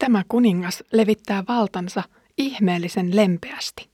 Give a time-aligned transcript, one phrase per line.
[0.00, 2.02] Tämä kuningas levittää valtansa
[2.38, 3.90] ihmeellisen lempeästi.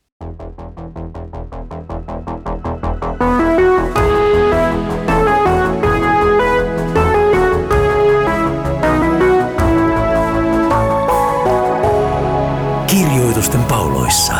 [12.86, 14.34] Kirjoitusten pauloissa.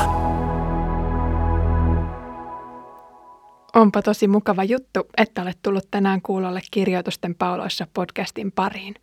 [3.75, 8.95] Onpa tosi mukava juttu, että olet tullut tänään kuulolle Kirjoitusten pauloissa podcastin pariin.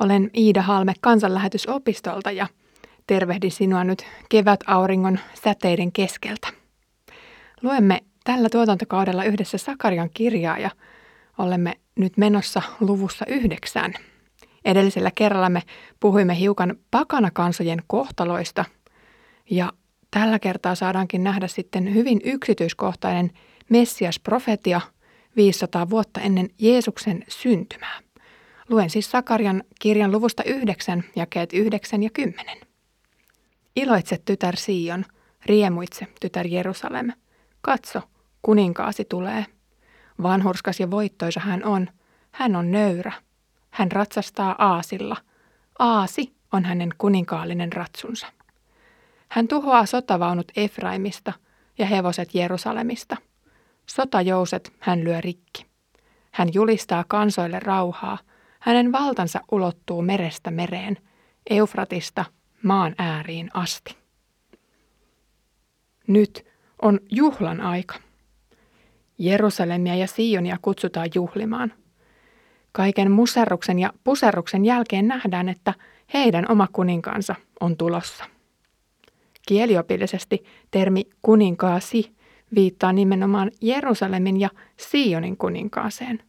[0.00, 2.46] Olen Iida Halme kansanlähetysopistolta ja
[3.06, 6.48] tervehdin sinua nyt kevätauringon säteiden keskeltä.
[7.62, 10.70] Luemme tällä tuotantokaudella yhdessä Sakarian kirjaa ja
[11.38, 13.94] olemme nyt menossa luvussa yhdeksän.
[14.64, 15.62] Edellisellä kerralla me
[16.00, 18.64] puhuimme hiukan pakanakansojen kohtaloista
[19.50, 19.72] ja
[20.10, 23.30] tällä kertaa saadaankin nähdä sitten hyvin yksityiskohtainen
[23.68, 24.80] Messias-profetia
[25.36, 28.05] 500 vuotta ennen Jeesuksen syntymää.
[28.68, 32.56] Luen siis Sakarian kirjan luvusta 9, jakeet 9 ja 10.
[33.76, 35.04] Iloitse tytär Sion,
[35.46, 37.12] riemuitse tytär Jerusalem.
[37.60, 38.00] Katso,
[38.42, 39.46] kuninkaasi tulee.
[40.22, 41.88] Vanhurskas ja voittoisa hän on.
[42.32, 43.12] Hän on nöyrä.
[43.70, 45.16] Hän ratsastaa aasilla.
[45.78, 48.26] Aasi on hänen kuninkaallinen ratsunsa.
[49.28, 51.32] Hän tuhoaa sotavaunut Efraimista
[51.78, 53.16] ja hevoset Jerusalemista.
[53.86, 55.66] Sotajouset hän lyö rikki.
[56.32, 58.18] Hän julistaa kansoille rauhaa.
[58.66, 60.96] Hänen valtansa ulottuu merestä mereen,
[61.50, 62.24] Eufratista
[62.62, 63.96] maan ääriin asti.
[66.06, 66.46] Nyt
[66.82, 67.94] on juhlan aika.
[69.18, 71.72] Jerusalemia ja Sionia kutsutaan juhlimaan.
[72.72, 75.74] Kaiken muserruksen ja puserruksen jälkeen nähdään, että
[76.14, 78.24] heidän oma kuninkaansa on tulossa.
[79.48, 82.16] Kieliopillisesti termi kuninkaasi
[82.54, 86.22] viittaa nimenomaan Jerusalemin ja Sionin kuninkaaseen.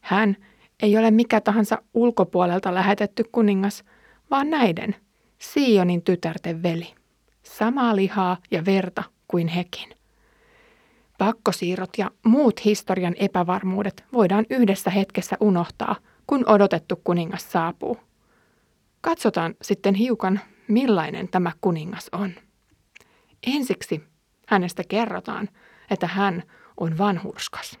[0.00, 0.36] Hän
[0.82, 3.84] ei ole mikä tahansa ulkopuolelta lähetetty kuningas,
[4.30, 4.96] vaan näiden,
[5.38, 6.94] Sionin tytärten veli.
[7.42, 9.90] Samaa lihaa ja verta kuin hekin.
[11.18, 15.96] Pakkosiirrot ja muut historian epävarmuudet voidaan yhdessä hetkessä unohtaa,
[16.26, 17.98] kun odotettu kuningas saapuu.
[19.00, 22.30] Katsotaan sitten hiukan, millainen tämä kuningas on.
[23.46, 24.04] Ensiksi
[24.46, 25.48] hänestä kerrotaan,
[25.90, 26.42] että hän
[26.76, 27.78] on vanhurskas.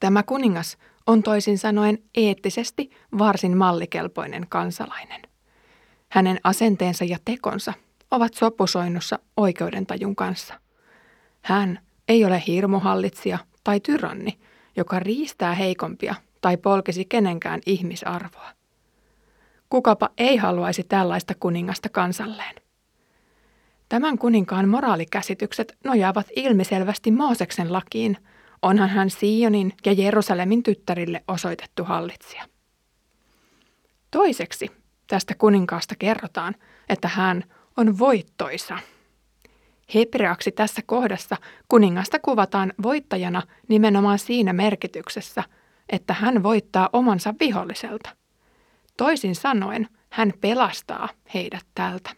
[0.00, 5.22] Tämä kuningas on toisin sanoen eettisesti varsin mallikelpoinen kansalainen.
[6.08, 7.72] Hänen asenteensa ja tekonsa
[8.10, 10.54] ovat sopusoinnussa oikeudentajun kanssa.
[11.42, 14.38] Hän ei ole hirmuhallitsija tai tyranni,
[14.76, 18.50] joka riistää heikompia tai polkisi kenenkään ihmisarvoa.
[19.70, 22.54] Kukapa ei haluaisi tällaista kuningasta kansalleen.
[23.88, 28.16] Tämän kuninkaan moraalikäsitykset nojaavat ilmiselvästi Mooseksen lakiin,
[28.62, 32.44] onhan hän Sionin ja Jerusalemin tyttärille osoitettu hallitsija.
[34.10, 34.70] Toiseksi
[35.06, 36.54] tästä kuninkaasta kerrotaan,
[36.88, 37.44] että hän
[37.76, 38.78] on voittoisa.
[39.94, 41.36] Hebreaksi tässä kohdassa
[41.68, 45.44] kuningasta kuvataan voittajana nimenomaan siinä merkityksessä,
[45.88, 48.10] että hän voittaa omansa viholliselta.
[48.96, 52.10] Toisin sanoen, hän pelastaa heidät tältä.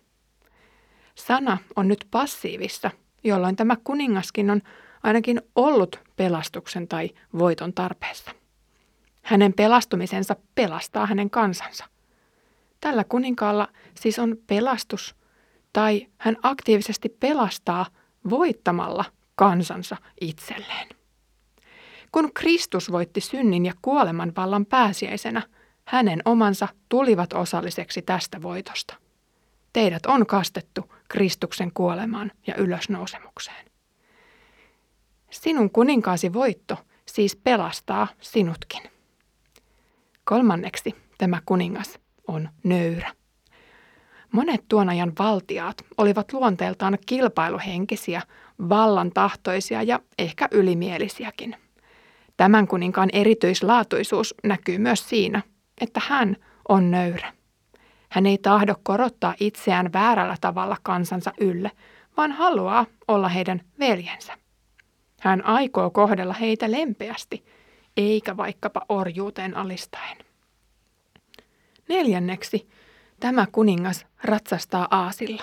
[1.15, 2.91] Sana on nyt passiivissa,
[3.25, 4.63] jolloin tämä kuningaskin on
[5.03, 8.31] ainakin ollut pelastuksen tai voiton tarpeessa.
[9.23, 11.85] Hänen pelastumisensa pelastaa hänen kansansa.
[12.81, 15.15] Tällä kuninkaalla siis on pelastus,
[15.73, 17.87] tai hän aktiivisesti pelastaa
[18.31, 20.89] voittamalla kansansa itselleen.
[22.13, 25.43] Kun Kristus voitti synnin ja kuoleman vallan pääsiäisenä,
[25.85, 28.95] hänen omansa tulivat osalliseksi tästä voitosta.
[29.73, 33.70] Teidät on kastettu Kristuksen kuolemaan ja ylösnousemukseen.
[35.31, 36.77] Sinun kuninkaasi voitto
[37.07, 38.83] siis pelastaa sinutkin.
[40.25, 41.99] Kolmanneksi tämä kuningas
[42.29, 43.13] on nöyrä.
[44.33, 48.23] Monet tuon ajan valtiaat olivat luonteeltaan kilpailuhenkisiä,
[48.69, 51.57] vallan tahtoisia ja ehkä ylimielisiäkin.
[52.37, 55.43] Tämän kuninkaan erityislaatuisuus näkyy myös siinä,
[55.81, 56.37] että hän
[56.69, 57.33] on nöyrä.
[58.09, 61.71] Hän ei tahdo korottaa itseään väärällä tavalla kansansa ylle,
[62.17, 64.40] vaan haluaa olla heidän veljensä.
[65.21, 67.45] Hän aikoo kohdella heitä lempeästi,
[67.97, 70.17] eikä vaikkapa orjuuteen alistaen.
[71.89, 72.69] Neljänneksi
[73.21, 75.43] tämä kuningas ratsastaa aasilla.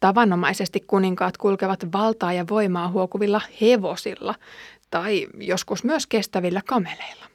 [0.00, 4.34] Tavanomaisesti kuninkaat kulkevat valtaa ja voimaa huokuvilla hevosilla
[4.90, 7.26] tai joskus myös kestävillä kameleilla.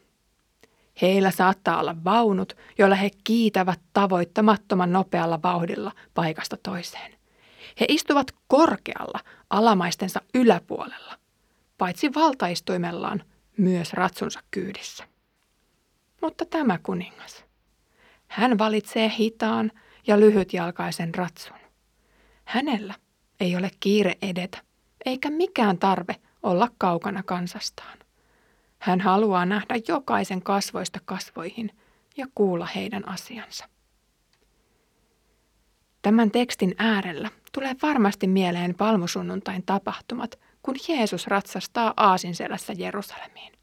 [1.01, 7.11] Heillä saattaa olla vaunut, joilla he kiitävät tavoittamattoman nopealla vauhdilla paikasta toiseen.
[7.79, 9.19] He istuvat korkealla
[9.49, 11.17] alamaistensa yläpuolella,
[11.77, 13.23] paitsi valtaistuimellaan
[13.57, 15.07] myös ratsunsa kyydissä.
[16.21, 17.45] Mutta tämä kuningas,
[18.27, 19.71] Hän valitsee hitaan
[20.07, 21.57] ja lyhytjalkaisen ratsun.
[22.45, 22.93] Hänellä
[23.39, 24.57] ei ole kiire edetä,
[25.05, 27.97] eikä mikään tarve olla kaukana kansastaan.
[28.79, 31.71] Hän haluaa nähdä jokaisen kasvoista kasvoihin
[32.17, 33.69] ja kuulla heidän asiansa.
[36.01, 43.53] Tämän tekstin äärellä tulee varmasti mieleen palmusunnuntain tapahtumat, kun Jeesus ratsastaa Aasinselässä Jerusalemiin.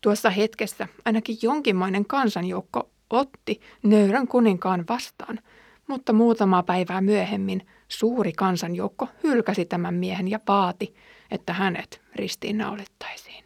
[0.00, 5.38] Tuossa hetkessä ainakin jonkinmoinen kansanjoukko otti nöyrän kuninkaan vastaan,
[5.86, 10.94] mutta muutama päivää myöhemmin suuri kansanjoukko hylkäsi tämän miehen ja vaati,
[11.30, 13.44] että hänet ristiinnaulittaisiin.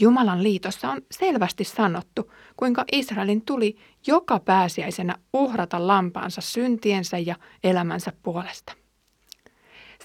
[0.00, 3.76] Jumalan liitossa on selvästi sanottu, kuinka Israelin tuli
[4.06, 8.87] joka pääsiäisenä uhrata lampaansa syntiensä ja elämänsä puolesta.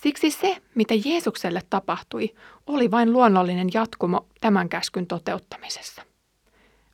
[0.04, 2.36] Siksi se, mitä Jeesukselle tapahtui,
[2.68, 6.02] oli vain luonnollinen jatkumo tämän käskyn toteuttamisessa.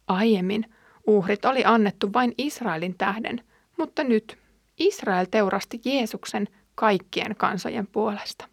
[0.07, 0.65] Aiemmin
[1.07, 3.43] uhrit oli annettu vain Israelin tähden,
[3.77, 4.37] mutta nyt
[4.79, 8.47] Israel teurasti Jeesuksen kaikkien kansojen puolesta.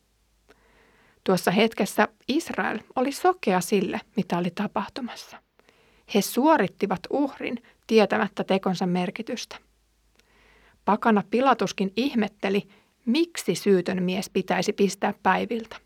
[1.24, 5.42] Tuossa hetkessä Israel oli sokea sille, mitä oli tapahtumassa.
[6.14, 9.56] He suorittivat uhrin tietämättä tekonsa merkitystä.
[10.84, 12.68] Pakana Pilatuskin ihmetteli,
[13.06, 15.76] miksi syytön mies pitäisi pistää päiviltä.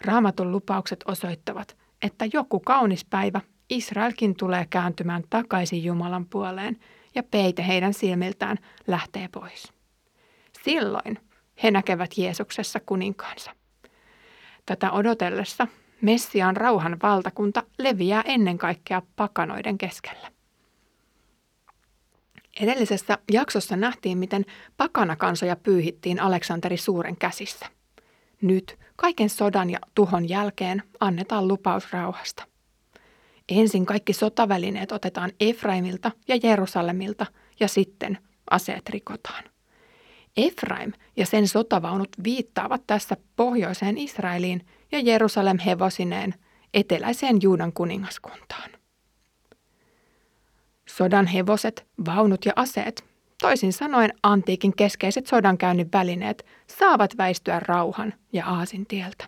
[0.00, 3.40] Raamatun lupaukset osoittavat, että joku kaunis päivä
[3.70, 6.76] Israelkin tulee kääntymään takaisin Jumalan puoleen
[7.14, 8.56] ja peite heidän silmiltään
[8.86, 9.72] lähtee pois.
[10.64, 11.18] Silloin
[11.62, 13.50] he näkevät Jeesuksessa kuninkaansa.
[14.66, 15.66] Tätä odotellessa
[16.00, 20.37] Messiaan rauhan valtakunta leviää ennen kaikkea pakanoiden keskellä.
[22.60, 24.44] Edellisessä jaksossa nähtiin, miten
[24.76, 27.66] pakanakansoja pyyhittiin Aleksanteri Suuren käsissä.
[28.42, 32.44] Nyt kaiken sodan ja tuhon jälkeen annetaan lupaus rauhasta.
[33.48, 37.26] Ensin kaikki sotavälineet otetaan Efraimilta ja Jerusalemilta
[37.60, 38.18] ja sitten
[38.50, 39.44] aseet rikotaan.
[40.36, 46.34] Efraim ja sen sotavaunut viittaavat tässä pohjoiseen Israeliin ja Jerusalem hevosineen
[46.74, 48.77] eteläiseen Juudan kuningaskuntaan.
[50.98, 53.04] Sodan hevoset, vaunut ja aseet,
[53.40, 59.24] toisin sanoen antiikin keskeiset sodankäynnin välineet, saavat väistyä rauhan ja aasin tieltä.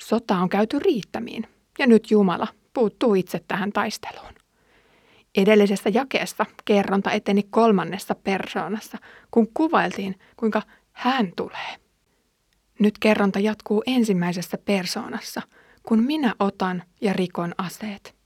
[0.00, 1.46] Sota on käyty riittämiin
[1.78, 4.34] ja nyt Jumala puuttuu itse tähän taisteluun.
[5.36, 8.98] Edellisessä jakeessa kerronta eteni kolmannessa persoonassa,
[9.30, 10.62] kun kuvailtiin, kuinka
[10.92, 11.76] hän tulee.
[12.78, 15.42] Nyt kerronta jatkuu ensimmäisessä persoonassa,
[15.82, 18.19] kun minä otan ja rikon aseet.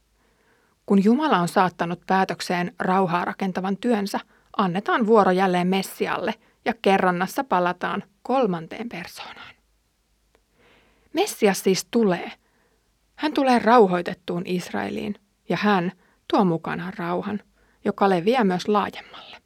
[0.86, 4.20] Kun Jumala on saattanut päätökseen rauhaa rakentavan työnsä,
[4.56, 6.34] annetaan vuoro jälleen Messialle
[6.64, 9.54] ja kerronnassa palataan kolmanteen persoonaan.
[11.12, 12.32] Messias siis tulee.
[13.14, 15.14] Hän tulee rauhoitettuun Israeliin
[15.48, 15.92] ja hän–
[16.30, 17.40] tuo mukanaan rauhan,
[17.84, 19.36] joka leviää myös laajemmalle.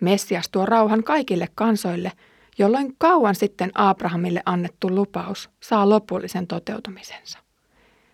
[0.00, 2.12] Messias tuo rauhan kaikille kansoille,
[2.58, 7.38] jolloin kauan sitten Abrahamille annettu lupaus saa lopullisen toteutumisensa.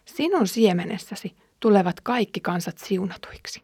[0.04, 3.62] Sinun siemenessäsi tulevat kaikki kansat siunatuiksi.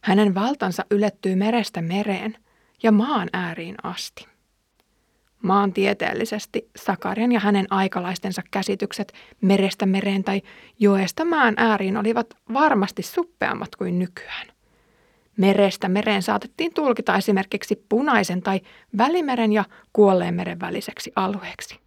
[0.00, 2.36] Hänen valtansa ylettyy merestä mereen
[2.82, 4.26] ja maan ääriin asti.
[5.42, 10.42] Maantieteellisesti Sakarian ja hänen aikalaistensa käsitykset merestä mereen tai
[10.78, 14.46] joesta maan ääriin olivat varmasti suppeammat kuin nykyään.
[15.36, 18.60] Merestä mereen saatettiin tulkita esimerkiksi punaisen tai
[18.98, 21.78] välimeren ja kuolleen meren väliseksi alueeksi.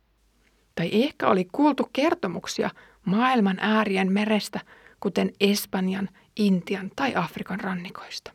[0.76, 2.70] Tai ehkä oli kuultu kertomuksia
[3.06, 4.60] maailman äärien merestä,
[5.00, 8.32] kuten Espanjan, Intian tai Afrikan rannikoista.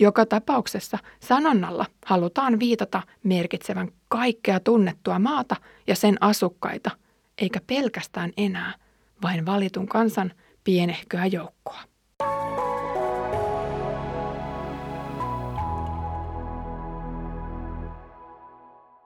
[0.00, 5.56] Joka tapauksessa sanonnalla halutaan viitata merkitsevän kaikkea tunnettua maata
[5.86, 6.90] ja sen asukkaita,
[7.38, 8.74] eikä pelkästään enää
[9.22, 10.32] vain valitun kansan
[10.64, 11.80] pienehköä joukkoa.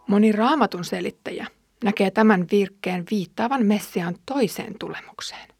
[0.09, 1.47] Moni raamatun selittäjä
[1.85, 5.54] näkee tämän virkkeen viittaavan Messiaan toiseen tulemukseen.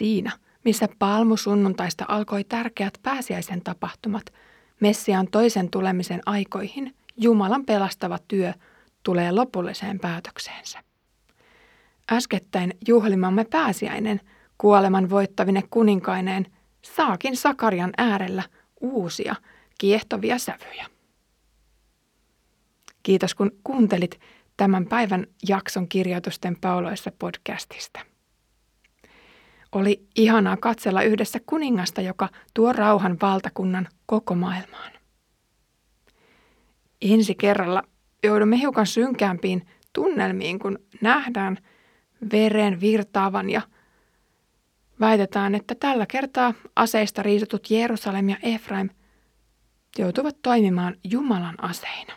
[0.00, 0.30] Siinä,
[0.64, 4.24] missä palmusunnuntaista alkoi tärkeät pääsiäisen tapahtumat–
[4.80, 8.52] Messiaan toisen tulemisen aikoihin Jumalan pelastava työ
[9.02, 10.78] tulee lopulliseen päätökseensä.
[12.12, 14.20] Äskettäin juhlimamme pääsiäinen
[14.58, 16.46] kuoleman voittavine kuninkaineen
[16.82, 18.42] saakin Sakarian äärellä
[18.80, 19.34] uusia
[19.78, 20.86] kiehtovia sävyjä.
[23.02, 24.20] Kiitos kun kuuntelit
[24.56, 28.09] tämän päivän jakson kirjoitusten pauloissa podcastista.
[29.72, 34.92] Oli ihanaa katsella yhdessä kuningasta, joka tuo rauhan valtakunnan koko maailmaan.
[37.02, 37.82] Ensi kerralla
[38.24, 41.58] joudumme hiukan synkäämpiin tunnelmiin, kun nähdään
[42.32, 43.62] veren virtaavan ja
[45.00, 48.90] Väitetään, että tällä kertaa aseista riisutut Jerusalem ja Efraim
[49.98, 52.14] joutuvat toimimaan Jumalan aseina.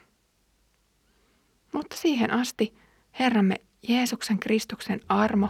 [1.73, 2.73] Mutta siihen asti
[3.19, 3.55] Herramme
[3.87, 5.49] Jeesuksen Kristuksen armo,